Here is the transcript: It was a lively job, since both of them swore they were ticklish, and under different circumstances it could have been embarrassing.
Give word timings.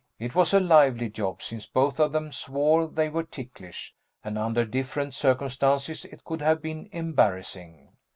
It 0.17 0.33
was 0.33 0.51
a 0.51 0.59
lively 0.59 1.09
job, 1.11 1.43
since 1.43 1.67
both 1.67 1.99
of 1.99 2.11
them 2.11 2.31
swore 2.31 2.87
they 2.87 3.07
were 3.07 3.21
ticklish, 3.21 3.93
and 4.23 4.35
under 4.35 4.65
different 4.65 5.13
circumstances 5.13 6.05
it 6.05 6.23
could 6.23 6.41
have 6.41 6.59
been 6.59 6.89
embarrassing. 6.91 7.89